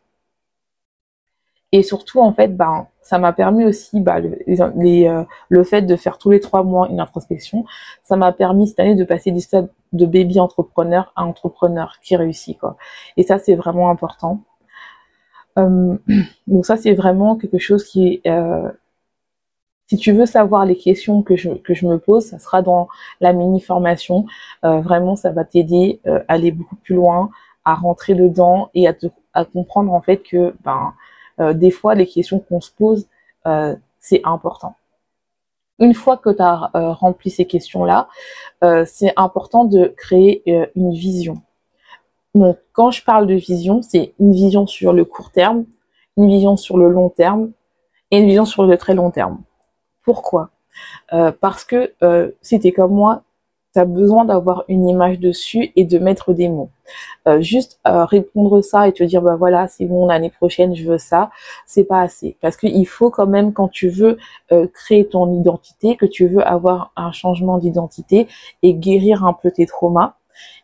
[1.71, 5.95] Et surtout, en fait, ben, ça m'a permis aussi, bah, le, euh, le fait de
[5.95, 7.65] faire tous les trois mois une introspection,
[8.03, 12.15] ça m'a permis cette année de passer du stade de baby entrepreneur à entrepreneur qui
[12.15, 12.77] réussit, quoi.
[13.17, 14.41] Et ça, c'est vraiment important.
[15.59, 15.97] Euh,
[16.47, 18.69] donc ça, c'est vraiment quelque chose qui est euh,
[19.91, 22.87] si tu veux savoir les questions que je, me pose, ça sera dans
[23.19, 24.25] la mini-formation.
[24.63, 27.29] Euh, vraiment, ça va t'aider euh, à aller beaucoup plus loin,
[27.65, 30.93] à rentrer dedans et à, te, à comprendre en fait que ben,
[31.41, 33.05] euh, des fois, les questions qu'on se pose,
[33.99, 34.75] c'est important.
[35.79, 38.07] Une fois que tu as rempli ces questions-là,
[38.85, 40.41] c'est important de créer
[40.75, 41.41] une vision.
[42.33, 45.65] Donc, quand je parle de vision, c'est une vision sur le court terme,
[46.15, 47.51] une vision sur le long terme
[48.11, 49.41] et une vision sur le très long terme.
[50.03, 50.49] Pourquoi?
[51.13, 53.23] Euh, Parce que euh, si tu comme moi,
[53.75, 56.71] tu besoin d'avoir une image dessus et de mettre des mots.
[57.25, 60.97] Euh, juste répondre ça et te dire bah voilà c'est bon l'année prochaine je veux
[60.97, 61.29] ça
[61.65, 62.35] c'est pas assez.
[62.41, 64.17] Parce qu'il faut quand même quand tu veux
[64.73, 68.27] créer ton identité que tu veux avoir un changement d'identité
[68.61, 70.15] et guérir un peu tes traumas.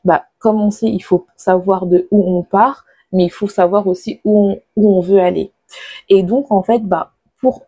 [0.04, 3.88] Bah comme on sait il faut savoir de où on part mais il faut savoir
[3.88, 5.52] aussi où on, où on veut aller.
[6.10, 7.63] Et donc en fait bah pour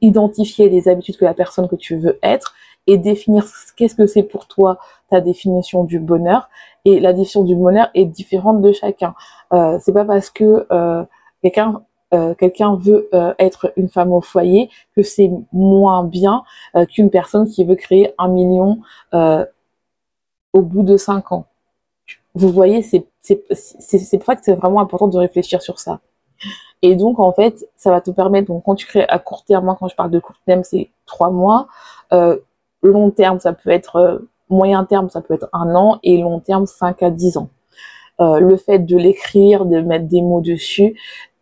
[0.00, 2.54] identifier les habitudes que la personne que tu veux être
[2.86, 3.44] et définir
[3.76, 4.78] qu'est-ce que c'est pour toi
[5.10, 6.48] ta définition du bonheur.
[6.84, 9.14] Et la définition du bonheur est différente de chacun.
[9.52, 11.04] Euh, c'est pas parce que euh,
[11.42, 11.82] quelqu'un
[12.14, 16.42] euh, quelqu'un veut euh, être une femme au foyer que c'est moins bien
[16.90, 18.78] qu'une personne qui veut créer un million
[19.12, 21.44] au bout de cinq ans.
[22.34, 26.00] Vous voyez, c'est pour ça que c'est vraiment important de réfléchir sur ça.
[26.82, 29.64] Et donc, en fait, ça va te permettre, donc quand tu crées à court terme,
[29.64, 31.66] moi quand je parle de court terme, c'est trois mois.
[32.12, 32.38] Euh,
[32.82, 36.40] long terme, ça peut être, euh, moyen terme, ça peut être un an, et long
[36.40, 37.48] terme, cinq à dix ans.
[38.20, 40.98] Euh, le fait de l'écrire, de mettre des mots dessus.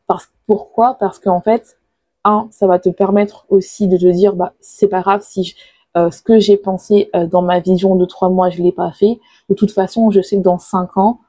[0.07, 0.95] Parce, pourquoi?
[0.95, 1.79] Parce qu'en fait,
[2.25, 5.55] un, ça va te permettre aussi de te dire, bah, c'est pas grave si
[5.97, 9.19] euh, ce que j'ai pensé dans ma vision de trois mois, je l'ai pas fait.
[9.49, 11.21] De toute façon, je sais que dans cinq ans,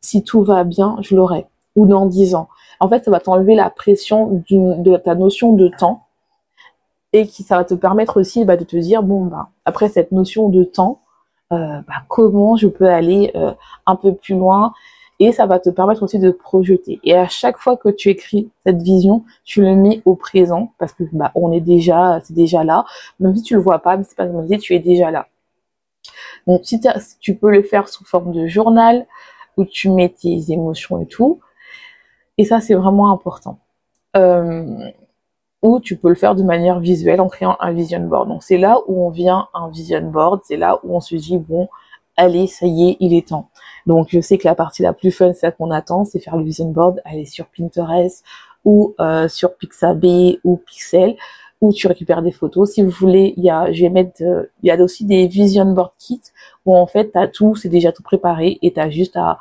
[0.00, 1.46] si tout va bien, je l'aurai.
[1.76, 2.48] Ou dans dix ans
[2.82, 6.06] en fait, ça va t'enlever la pression de ta notion de temps
[7.12, 10.10] et qui ça va te permettre aussi bah, de te dire bon bah après cette
[10.10, 11.00] notion de temps,
[11.52, 13.52] euh, bah, comment je peux aller euh,
[13.86, 14.72] un peu plus loin
[15.20, 16.98] et ça va te permettre aussi de te projeter.
[17.04, 20.92] Et à chaque fois que tu écris cette vision, tu le mets au présent parce
[20.92, 22.84] que bah on est déjà, c'est déjà là.
[23.20, 25.28] Même si tu le vois pas, mais c'est pas comme tu es déjà là.
[26.48, 26.80] Donc si,
[27.20, 29.06] tu peux le faire sous forme de journal
[29.56, 31.38] où tu mets tes émotions et tout.
[32.38, 33.58] Et ça c'est vraiment important.
[34.16, 34.90] Euh,
[35.62, 38.28] ou tu peux le faire de manière visuelle en créant un vision board.
[38.28, 41.38] Donc c'est là où on vient un vision board, c'est là où on se dit
[41.38, 41.68] bon,
[42.16, 43.48] allez, ça y est, il est temps.
[43.86, 46.36] Donc je sais que la partie la plus fun, c'est ça qu'on attend, c'est faire
[46.36, 48.24] le vision board, aller sur Pinterest
[48.64, 51.16] ou euh, sur Pixabay ou Pixel
[51.60, 52.72] où tu récupères des photos.
[52.72, 55.28] Si vous voulez, il y a, je vais mettre, euh, il y a aussi des
[55.28, 56.20] vision board kits
[56.66, 59.38] où en fait t'as tout, c'est déjà tout préparé et t'as juste à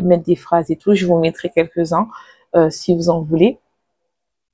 [0.00, 0.94] mettre des phrases et tout.
[0.94, 2.08] Je vous mettrai quelques-uns
[2.56, 3.58] euh, si vous en voulez.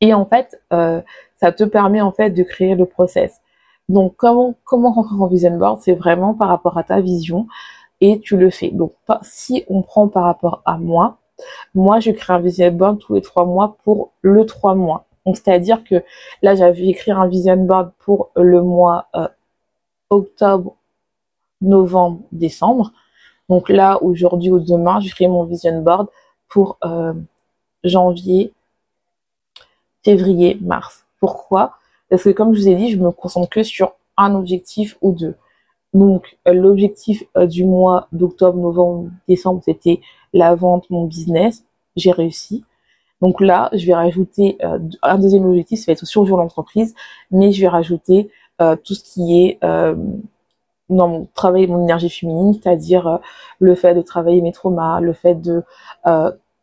[0.01, 1.01] Et en fait, euh,
[1.37, 3.40] ça te permet en fait de créer le process.
[3.88, 7.47] Donc comment comment rentrer en vision board, c'est vraiment par rapport à ta vision
[8.01, 8.71] et tu le fais.
[8.71, 8.92] Donc
[9.23, 11.19] si on prend par rapport à moi,
[11.75, 15.07] moi je crée un vision board tous les trois mois pour le trois mois.
[15.27, 16.03] C'est-à-dire que
[16.42, 19.29] là j'avais écrit un vision board pour le mois euh,
[20.11, 20.77] octobre,
[21.61, 22.92] novembre, décembre.
[23.48, 26.09] Donc là aujourd'hui ou demain, je crée mon vision board
[26.48, 27.14] pour euh,
[27.85, 28.52] janvier,
[30.04, 31.04] février, mars.
[31.20, 31.74] Pourquoi?
[32.09, 35.12] Parce que comme je vous ai dit, je me concentre que sur un objectif ou
[35.12, 35.35] deux.
[35.94, 40.00] Donc euh, l'objectif euh, du mois d'octobre, novembre, décembre, c'était
[40.32, 41.64] la vente, mon business.
[41.94, 42.64] J'ai réussi.
[43.22, 44.59] Donc là, je vais rajouter
[45.00, 46.94] un deuxième objectif, ça va être sur l'entreprise,
[47.30, 49.59] mais je vais rajouter tout ce qui est
[50.88, 53.20] dans mon travail, mon énergie féminine, c'est-à-dire
[53.59, 55.64] le fait de travailler mes traumas, le fait de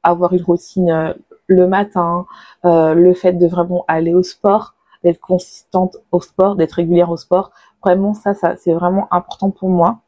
[0.03, 1.15] avoir une routine
[1.47, 2.25] le matin,
[2.65, 7.17] euh, le fait de vraiment aller au sport, d'être consistante au sport, d'être régulière au
[7.17, 7.51] sport,
[7.83, 9.99] vraiment ça, ça c'est vraiment important pour moi.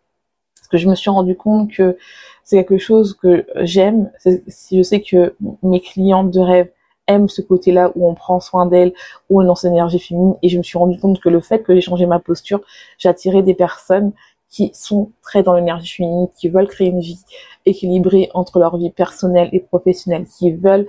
[0.56, 1.98] Parce que je me suis rendu compte que
[2.44, 4.12] c'est quelque chose que j'aime.
[4.48, 6.70] Si je sais que mes clientes de rêve
[7.08, 8.94] aiment ce côté-là où on prend soin d'elles,
[9.30, 11.74] où on lance l'énergie féminine, et je me suis rendu compte que le fait que
[11.74, 12.62] j'ai changé ma posture,
[12.98, 14.12] j'attirais des personnes
[14.50, 17.20] qui sont très dans l'énergie féminine, qui veulent créer une vie
[17.66, 20.88] équilibrée entre leur vie personnelle et professionnelle, qui veulent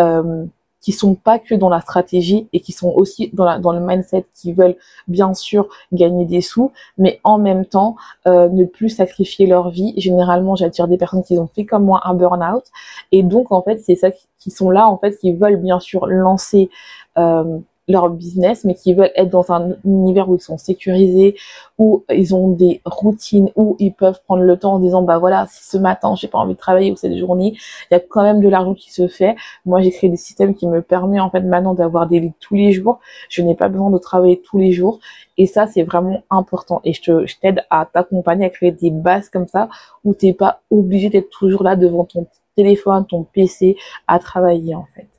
[0.00, 0.44] euh,
[0.80, 3.80] qui sont pas que dans la stratégie et qui sont aussi dans, la, dans le
[3.80, 8.88] mindset, qui veulent bien sûr gagner des sous, mais en même temps euh, ne plus
[8.88, 9.94] sacrifier leur vie.
[9.96, 12.64] Généralement, j'attire des personnes qui ont fait comme moi un burn-out,
[13.12, 16.06] et donc en fait, c'est ça qui sont là en fait, qui veulent bien sûr
[16.06, 16.70] lancer
[17.18, 17.58] euh,
[17.88, 21.36] leur business, mais qui veulent être dans un univers où ils sont sécurisés,
[21.78, 25.46] où ils ont des routines, où ils peuvent prendre le temps en disant bah voilà,
[25.48, 27.54] si ce matin j'ai pas envie de travailler ou cette journée,
[27.90, 29.36] il y a quand même de l'argent qui se fait.
[29.64, 32.54] Moi j'ai créé des systèmes qui me permettent en fait maintenant d'avoir des leads tous
[32.54, 33.00] les jours.
[33.28, 35.00] Je n'ai pas besoin de travailler tous les jours.
[35.38, 36.80] Et ça c'est vraiment important.
[36.84, 39.68] Et je te, je t'aide à t'accompagner à créer des bases comme ça
[40.04, 44.86] où t'es pas obligé d'être toujours là devant ton téléphone, ton PC à travailler en
[44.94, 45.17] fait.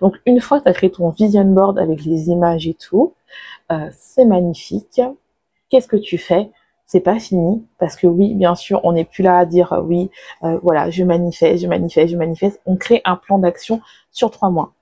[0.00, 3.14] Donc une fois que tu as créé ton vision board avec les images et tout,
[3.72, 5.00] euh, c'est magnifique.
[5.68, 6.50] Qu'est-ce que tu fais?
[6.86, 9.80] C'est pas fini parce que oui, bien sûr, on n'est plus là à dire euh,
[9.80, 10.10] oui,
[10.44, 12.60] euh, voilà, je manifeste, je manifeste, je manifeste.
[12.66, 13.80] On crée un plan d'action
[14.12, 14.72] sur trois mois.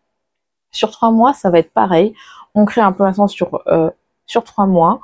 [0.70, 2.14] Sur trois mois, ça va être pareil.
[2.54, 5.00] On crée un plan d'action sur trois mois,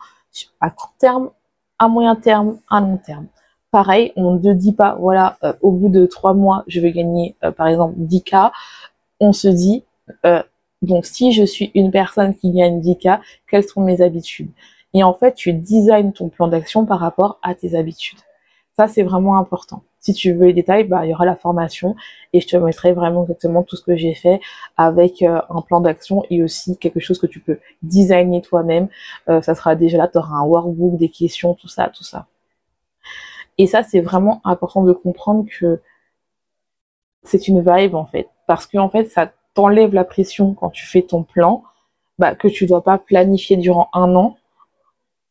[0.61, 1.31] à court terme,
[1.79, 3.27] à moyen terme, à long terme.
[3.71, 7.69] Pareil, on ne dit pas voilà, au bout de trois mois, je vais gagner par
[7.69, 8.35] exemple 10 k.
[9.21, 9.85] On se dit
[10.27, 10.43] euh,
[10.83, 14.51] donc si je suis une personne qui gagne 10K, quelles sont mes habitudes?
[14.95, 18.19] Et en fait, tu designes ton plan d'action par rapport à tes habitudes.
[18.77, 19.83] Ça, c'est vraiment important.
[20.01, 21.95] Si tu veux les détails, bah, il y aura la formation
[22.33, 24.41] et je te mettrai vraiment exactement tout ce que j'ai fait
[24.79, 28.89] avec euh, un plan d'action et aussi quelque chose que tu peux designer toi-même.
[29.29, 32.27] Euh, ça sera déjà là, tu auras un workbook, des questions, tout ça, tout ça.
[33.59, 35.81] Et ça, c'est vraiment important de comprendre que
[37.23, 38.29] c'est une vibe en fait.
[38.51, 41.63] Parce que en fait, ça t'enlève la pression quand tu fais ton plan,
[42.19, 44.39] bah, que tu dois pas planifier durant un an,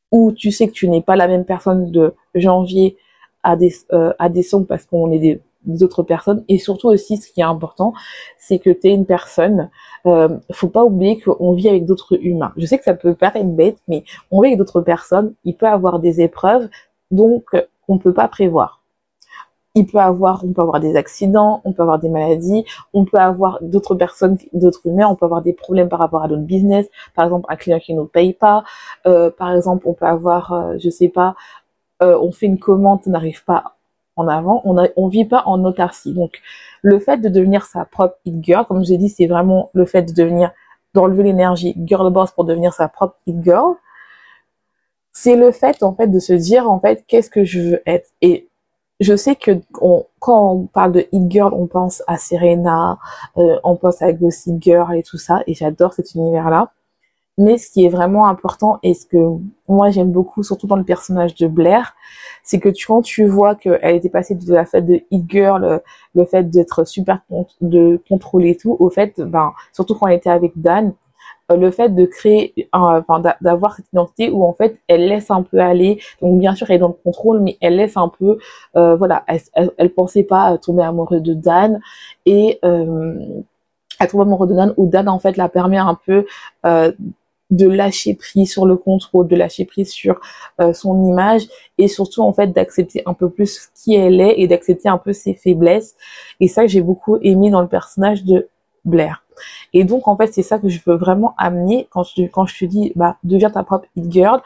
[0.10, 2.96] ou tu sais que tu n'es pas la même personne de janvier
[3.44, 3.58] à,
[3.92, 5.42] euh, décembre parce qu'on est des,
[5.84, 6.46] autres personnes.
[6.48, 7.92] Et surtout aussi, ce qui est important,
[8.38, 9.70] c'est que tu es une personne.
[10.06, 12.54] Euh, faut pas oublier qu'on vit avec d'autres humains.
[12.56, 15.34] Je sais que ça peut paraître bête, mais on vit avec d'autres personnes.
[15.44, 16.70] Il peut avoir des épreuves,
[17.12, 17.44] donc
[17.90, 18.79] on peut pas prévoir
[19.76, 23.18] il peut avoir, on peut avoir des accidents, on peut avoir des maladies, on peut
[23.18, 26.88] avoir d'autres personnes, d'autres humains, on peut avoir des problèmes par rapport à notre business,
[27.16, 28.64] par exemple un client qui ne nous paye pas,
[29.06, 31.36] euh, par exemple on peut avoir, euh, je sais pas,
[32.02, 33.76] euh, on fait une commande, on n'arrive pas
[34.16, 36.14] en avant, on on vit pas en autarcie.
[36.14, 36.42] Donc
[36.82, 40.04] le fait de devenir sa propre hit girl, comme j'ai dit, c'est vraiment le fait
[40.04, 40.52] de devenir,
[40.94, 43.76] d'enlever l'énergie girl boss pour devenir sa propre hit girl.
[45.14, 48.10] C'est le fait en fait de se dire en fait qu'est-ce que je veux être?
[48.22, 48.49] Et
[49.00, 53.00] je sais que quand on parle de Hit Girl, on pense à Serena,
[53.38, 56.72] euh, on pense à Gossip Girl et tout ça, et j'adore cet univers-là.
[57.38, 59.18] Mais ce qui est vraiment important et ce que
[59.70, 61.96] moi j'aime beaucoup, surtout dans le personnage de Blair,
[62.44, 65.62] c'est que tu, quand tu vois qu'elle était passée de la fête de Hit Girl,
[65.62, 65.82] le,
[66.16, 67.22] le fait d'être super
[67.62, 70.92] de contrôler tout, au fait, ben surtout quand elle était avec Dan, euh,
[71.56, 75.60] le fait de créer, enfin, d'avoir cette identité où en fait elle laisse un peu
[75.60, 76.00] aller.
[76.22, 78.38] Donc bien sûr elle est dans le contrôle, mais elle laisse un peu,
[78.76, 81.80] euh, voilà, elle, elle, pensait pas tomber amoureuse de Dan
[82.26, 83.16] et euh,
[84.00, 86.26] elle tombe amoureuse de Dan où Dan en fait la permet un peu
[86.66, 86.92] euh,
[87.50, 90.20] de lâcher prise sur le contrôle, de lâcher prise sur
[90.62, 94.48] euh, son image et surtout en fait d'accepter un peu plus qui elle est et
[94.48, 95.96] d'accepter un peu ses faiblesses.
[96.40, 98.48] Et ça j'ai beaucoup aimé dans le personnage de
[98.86, 99.24] Blair.
[99.74, 102.58] Et donc, en fait, c'est ça que je veux vraiment amener quand je, quand je
[102.58, 104.42] te dis, bah, deviens ta propre hit girl,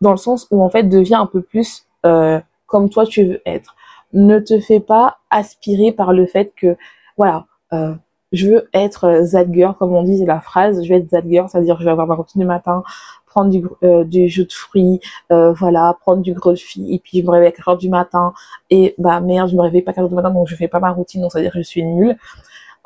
[0.00, 3.42] dans le sens où, en fait, deviens un peu plus euh, comme toi tu veux
[3.44, 3.74] être.
[4.12, 6.76] Ne te fais pas aspirer par le fait que,
[7.16, 7.94] voilà, euh,
[8.32, 11.48] je veux être that girl, comme on dit la phrase, je vais être that girl,
[11.48, 12.82] c'est-à-dire je vais avoir ma routine du matin,
[13.26, 15.00] prendre du, euh, du jus de fruits,
[15.32, 17.88] euh, voilà, prendre du gros fille, et puis je me réveille à 4 heures du
[17.88, 18.32] matin,
[18.70, 20.68] et bah merde, je me réveille pas à 4 heures du matin, donc je fais
[20.68, 22.16] pas ma routine, donc c'est-à-dire je suis nulle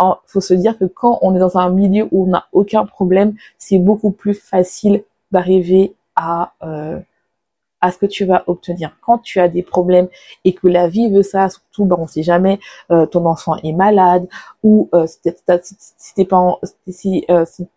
[0.01, 2.85] il faut se dire que quand on est dans un milieu où on n'a aucun
[2.85, 7.01] problème, c'est beaucoup plus facile d'arriver à euh,
[7.81, 8.97] à ce que tu vas obtenir.
[9.03, 10.09] Quand tu as des problèmes
[10.45, 12.59] et que la vie veut ça, surtout, ben, on sait jamais,
[12.91, 14.27] euh, ton enfant est malade
[14.63, 14.89] ou
[16.87, 17.27] si,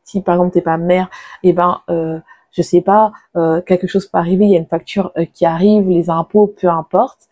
[0.05, 1.09] si, par exemple t'es pas mère,
[1.43, 2.19] et eh ben euh,
[2.51, 3.11] je sais pas,
[3.65, 7.27] quelque chose peut arriver, il y a une facture qui arrive, les impôts, peu importe,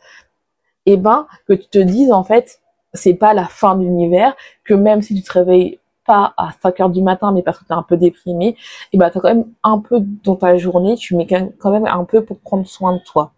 [0.86, 2.60] et eh ben que tu te dises en fait,
[2.95, 6.79] c'est pas la fin de l'univers, que même si tu te réveilles pas à 5
[6.79, 8.55] heures du matin, mais parce que tu es un peu déprimé, et
[8.93, 12.03] eh ben, tu quand même un peu dans ta journée, tu mets quand même un
[12.03, 13.34] peu pour prendre soin de toi.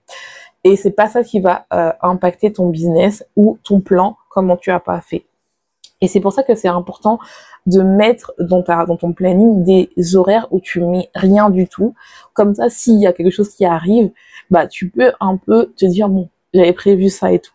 [0.63, 4.71] Et c'est pas ça qui va euh, impacter ton business ou ton plan, comment tu
[4.71, 5.25] as pas fait.
[6.01, 7.19] Et c'est pour ça que c'est important
[7.65, 11.95] de mettre dans ton planning des horaires où tu mets rien du tout.
[12.33, 14.11] Comme ça, s'il y a quelque chose qui arrive,
[14.51, 17.53] bah, tu peux un peu te dire, bon, j'avais prévu ça et tout.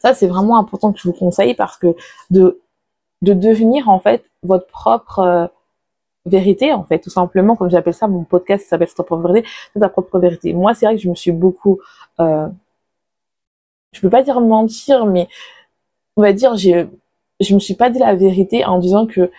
[0.00, 1.94] Ça, c'est vraiment important que je vous conseille parce que
[2.30, 2.60] de,
[3.22, 5.46] de devenir en fait votre propre euh,
[6.26, 9.80] vérité, en fait, tout simplement, comme j'appelle ça, mon podcast s'appelle Ta propre vérité, c'est
[9.80, 10.52] ta propre vérité.
[10.52, 11.80] Moi, c'est vrai que je me suis beaucoup,
[12.20, 12.48] euh,
[13.92, 15.28] je peux pas dire mentir, mais
[16.16, 16.86] on va dire, j'ai,
[17.40, 19.30] je me suis pas dit la vérité en disant que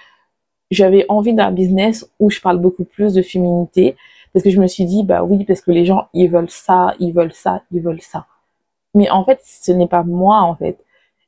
[0.72, 3.96] j'avais envie d'un business où je parle beaucoup plus de féminité,
[4.34, 6.96] parce que je me suis dit, bah oui, parce que les gens, ils veulent ça,
[7.00, 8.26] ils veulent ça, ils veulent ça.
[8.94, 10.78] Mais en fait, ce n'est pas moi, en fait.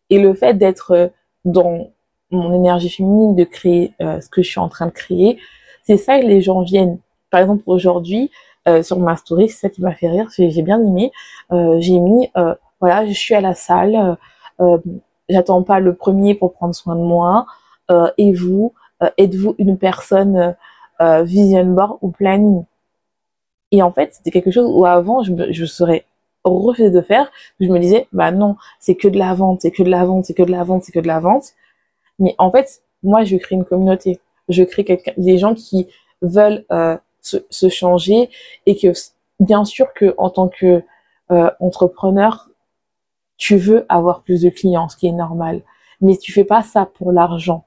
[0.09, 1.07] Et le fait d'être euh,
[1.45, 1.89] dans
[2.31, 5.39] mon énergie féminine, de créer euh, ce que je suis en train de créer,
[5.83, 6.99] c'est ça que les gens viennent.
[7.29, 8.31] Par exemple, aujourd'hui,
[8.67, 11.11] euh, sur ma story, c'est ça qui m'a fait rire, j'ai bien aimé.
[11.79, 12.29] j'ai mis,
[12.79, 14.17] voilà, je suis à la salle,
[15.29, 17.45] j'attends pas le premier pour prendre soin de moi.
[18.17, 18.73] et vous,
[19.17, 20.55] êtes-vous une personne
[21.01, 22.63] vision board ou planning?
[23.71, 26.05] Et en fait, c'était quelque chose où avant, je, je serais
[26.43, 27.31] refusé de faire.
[27.59, 30.25] Je me disais, bah non, c'est que de la vente, c'est que de la vente,
[30.25, 31.53] c'est que de la vente, c'est que de la vente.
[32.19, 34.19] Mais en fait, moi, je crée une communauté.
[34.49, 34.85] Je crée
[35.17, 35.87] des gens qui
[36.21, 38.29] veulent euh, se, se, changer
[38.65, 38.91] et que,
[39.39, 40.83] bien sûr, que en tant que
[41.31, 42.49] euh, entrepreneur,
[43.37, 45.61] tu veux avoir plus de clients, ce qui est normal.
[46.01, 47.65] Mais tu fais pas ça pour l'argent.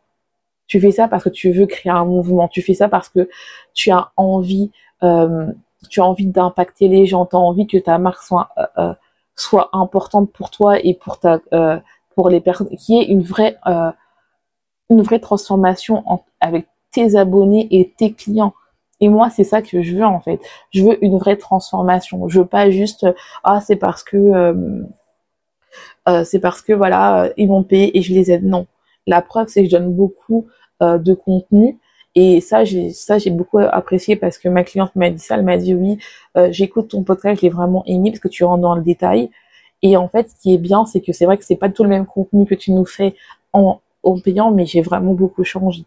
[0.67, 2.49] Tu fais ça parce que tu veux créer un mouvement.
[2.49, 3.29] Tu fais ça parce que
[3.73, 4.71] tu as envie
[5.03, 5.47] euh,
[5.89, 8.95] tu as envie d'impacter les gens, tu as envie que ta marque soit, euh, euh,
[9.35, 11.79] soit importante pour toi et pour ta euh,
[12.15, 13.59] pour les personnes, qui est une vraie
[14.89, 16.05] une vraie transformation
[16.41, 18.55] avec tes abonnés et tes clients.
[19.01, 20.41] Et moi, c'est ça que je veux en fait.
[20.71, 22.29] Je veux une vraie transformation.
[22.29, 23.07] Je veux pas juste
[23.45, 24.65] ah c'est parce que
[26.25, 28.45] c'est parce que voilà ils m'ont payé et je les aide.
[28.45, 28.67] Non.
[29.07, 30.47] La preuve c'est que je donne beaucoup
[30.81, 31.79] de contenu
[32.17, 35.37] et ça, j'ai ça j'ai beaucoup apprécié parce que ma cliente m'a dit ça.
[35.37, 35.99] Elle m'a dit oui,
[36.39, 39.31] euh, j'écoute ton podcast, je l'ai vraiment aimé parce que tu rentres dans le détail.
[39.83, 41.83] Et en fait, ce qui est bien, c'est que c'est vrai que c'est pas tout
[41.83, 43.15] le même contenu que tu nous fais
[43.53, 45.85] en, en payant, mais j'ai vraiment beaucoup changé.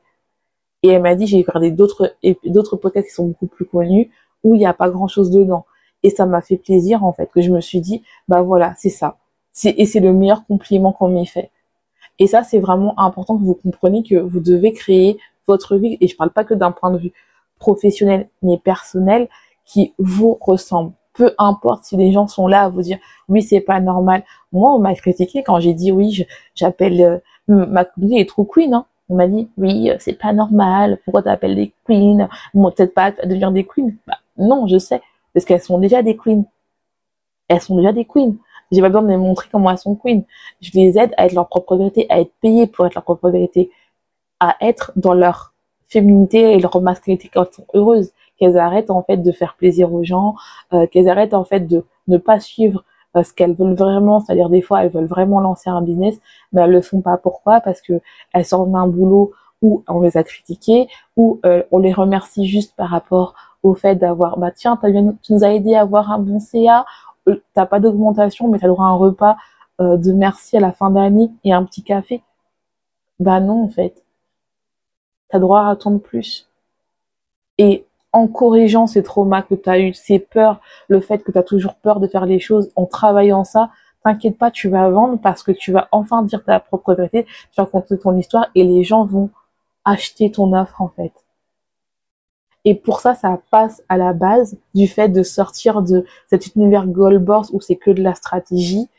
[0.83, 2.15] Et elle m'a dit, j'ai regardé d'autres
[2.45, 4.11] d'autres podcasts qui sont beaucoup plus connus
[4.43, 5.65] où il n'y a pas grand chose dedans.
[6.03, 8.89] Et ça m'a fait plaisir en fait que je me suis dit, bah voilà, c'est
[8.89, 9.17] ça.
[9.65, 11.49] Et c'est le meilleur compliment qu'on m'ait fait.
[12.19, 15.17] Et ça, c'est vraiment important que vous compreniez que vous devez créer
[15.49, 17.13] votre vie, et je parle pas que d'un point de vue
[17.59, 19.27] professionnel, mais personnel,
[19.65, 20.93] qui vous ressemble.
[21.13, 22.97] Peu importe si les gens sont là à vous dire
[23.27, 24.23] oui c'est pas normal.
[24.51, 26.25] Moi on m'a critiqué quand j'ai dit oui
[26.55, 28.73] j'appelle euh, ma communauté est trop queen.
[28.73, 28.85] Hein.
[29.09, 30.99] On m'a dit oui c'est pas normal.
[31.03, 32.29] Pourquoi t'appelles des queens?
[32.53, 33.91] Moi peut-être pas devenir des queens.
[34.07, 35.01] Bah, non je sais
[35.33, 36.45] parce qu'elles sont déjà des queens.
[37.49, 38.35] Elles sont déjà des queens.
[38.71, 40.23] J'ai pas besoin de les montrer comment elles sont queen.
[40.61, 43.29] Je les aide à être leur propre vérité, à être payées pour être leur propre
[43.29, 43.71] vérité,
[44.39, 45.53] à être dans leur
[45.87, 49.93] féminité et leur masculinité quand elles sont heureuses, qu'elles arrêtent en fait de faire plaisir
[49.93, 50.35] aux gens,
[50.73, 52.83] euh, qu'elles arrêtent en fait de ne pas suivre
[53.15, 56.19] euh, ce qu'elles veulent vraiment, c'est-à-dire des fois elles veulent vraiment lancer un business,
[56.53, 57.17] mais elles le font pas.
[57.17, 57.59] Pourquoi?
[57.61, 58.01] Parce que
[58.33, 60.87] elles sortent d'un boulot où on les a critiquées,
[61.17, 64.79] où euh, on les remercie juste par rapport au fait d'avoir, bah tiens,
[65.21, 66.85] tu nous as aidé à avoir un bon CA,
[67.27, 69.37] euh, t'as pas d'augmentation, mais t'as droit à un repas
[69.81, 72.23] euh, de merci à la fin d'année et un petit café.
[73.19, 74.03] Bah non, en fait.
[75.29, 76.49] T'as droit à attendre plus.
[77.57, 81.37] Et en corrigeant ces traumas que tu as eu, ces peurs, le fait que tu
[81.37, 83.69] as toujours peur de faire les choses, en travaillant ça,
[84.03, 87.57] t'inquiète pas, tu vas vendre parce que tu vas enfin dire ta propre vérité, tu
[87.57, 89.29] vas raconter ton histoire et les gens vont
[89.85, 91.13] acheter ton offre en fait.
[92.65, 96.87] Et pour ça, ça passe à la base du fait de sortir de cet univers
[96.87, 98.89] Goldboss où c'est que de la stratégie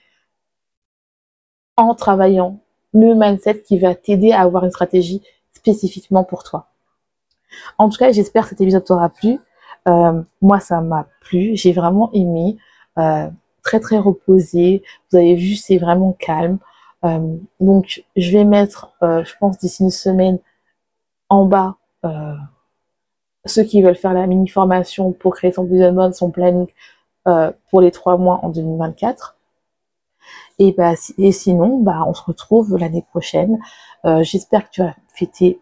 [1.77, 2.59] en travaillant
[2.93, 5.23] le mindset qui va t'aider à avoir une stratégie
[5.61, 6.69] spécifiquement pour toi.
[7.79, 9.39] En tout cas, j'espère que cet épisode t'aura plu.
[9.89, 11.57] Euh, moi, ça m'a plu.
[11.57, 12.57] J'ai vraiment aimé.
[12.99, 13.29] Euh,
[13.63, 14.83] très très reposé.
[15.11, 16.59] Vous avez vu, c'est vraiment calme.
[17.05, 20.39] Euh, donc, je vais mettre, je pense d'ici une semaine,
[21.29, 21.77] en bas
[23.47, 26.67] ceux qui veulent faire la mini formation pour créer son business mode, son planning
[27.71, 29.37] pour les trois mois en 2024.
[30.59, 33.59] Et bah et sinon, bah on se retrouve l'année prochaine.
[34.23, 35.61] J'espère que tu vas fêter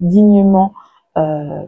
[0.00, 0.72] dignement
[1.18, 1.66] euh,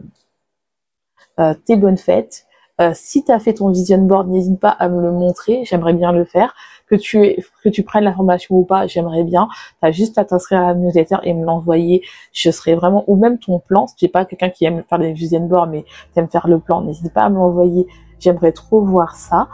[1.39, 2.45] euh, tes bonnes fêtes.
[2.79, 5.93] Euh, si tu as fait ton vision board, n'hésite pas à me le montrer, j'aimerais
[5.93, 6.53] bien le faire.
[6.87, 9.47] Que tu, prennes la formation ou pas, j'aimerais bien.
[9.81, 12.03] Tu as juste à t'inscrire à la newsletter et me l'envoyer.
[12.33, 14.99] Je serais vraiment, ou même ton plan, si tu n'es pas quelqu'un qui aime faire
[14.99, 17.87] des vision board, mais tu aimes faire le plan, n'hésite pas à me l'envoyer.
[18.19, 19.47] J'aimerais trop voir ça.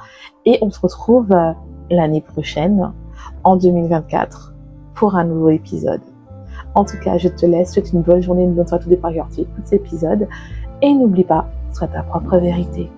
[0.46, 1.32] Et on se retrouve
[1.90, 2.92] l'année prochaine,
[3.44, 4.54] en 2024,
[4.96, 6.02] pour un nouveau épisode.
[6.76, 7.74] En tout cas, je te laisse.
[7.74, 10.28] Souhaite une bonne journée, une bonne soirée, tout dépend quand tu écoutes cet épisode.
[10.82, 12.90] Et n'oublie pas, sois ta propre vérité.